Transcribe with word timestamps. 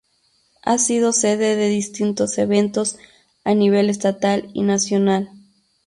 Ha 0.63 0.79
sido 0.79 1.11
sede 1.11 1.55
de 1.55 1.69
distintos 1.69 2.39
eventos 2.39 2.97
a 3.43 3.53
nivel 3.53 3.87
estatal 3.87 4.49
y 4.51 4.63
nacional. 4.63 5.29